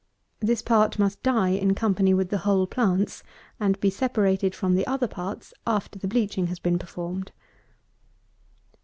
This 0.39 0.63
part 0.63 0.97
must 0.97 1.21
die 1.21 1.49
in 1.51 1.75
company 1.75 2.11
with 2.11 2.29
the 2.31 2.39
whole 2.39 2.65
plants, 2.65 3.21
and 3.59 3.79
be 3.79 3.91
separated 3.91 4.55
from 4.55 4.73
the 4.73 4.87
other 4.87 5.07
parts 5.07 5.53
after 5.67 5.99
the 5.99 6.07
bleaching 6.07 6.47
has 6.47 6.57
been 6.57 6.79
performed. 6.79 7.31